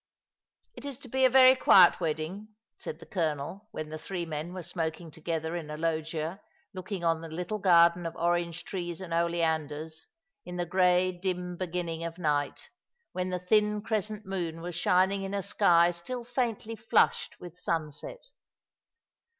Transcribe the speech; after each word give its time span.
f 0.63 0.67
*' 0.67 0.75
It 0.77 0.85
is 0.85 0.97
to 0.97 1.07
be 1.07 1.25
a 1.25 1.29
very 1.29 1.55
quiet 1.55 1.99
wedding," 2.01 2.47
said 2.79 2.97
the 2.97 3.05
colonel, 3.05 3.67
when 3.69 3.89
the 3.89 3.99
three 3.99 4.25
men 4.25 4.51
were 4.51 4.63
smoking 4.63 5.11
together 5.11 5.55
in 5.55 5.69
a 5.69 5.77
loggia, 5.77 6.41
looking 6.73 7.03
on 7.03 7.21
the 7.21 7.29
little 7.29 7.59
garden 7.59 8.07
of 8.07 8.15
orange 8.15 8.63
trees 8.65 8.99
and 8.99 9.13
oleanders, 9.13 10.07
in 10.43 10.55
the 10.55 10.65
grey 10.65 11.11
dim 11.11 11.55
beginning 11.55 12.03
of 12.03 12.17
night, 12.17 12.71
when 13.11 13.29
the 13.29 13.37
thin 13.37 13.83
crescent 13.83 14.25
moon 14.25 14.63
was 14.63 14.73
shining 14.73 15.21
in 15.21 15.35
a 15.35 15.43
sky 15.43 15.91
still 15.91 16.23
faintly 16.23 16.75
flushed 16.75 17.39
with 17.39 17.59
sunset. 17.59 18.25